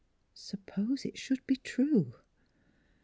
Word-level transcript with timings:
"Suppose 0.49 1.05
it 1.05 1.15
should 1.19 1.45
be 1.45 1.57
true? 1.57 2.15